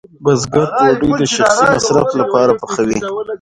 بزګر 0.23 0.67
ډوډۍ 0.77 1.09
د 1.19 1.21
شخصي 1.35 1.65
مصرف 1.73 2.09
لپاره 2.21 2.51
پخوي. 2.61 2.97